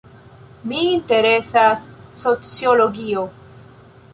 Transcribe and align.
Min 0.69 0.83
interesas 0.99 1.79
sociologio. 2.23 3.27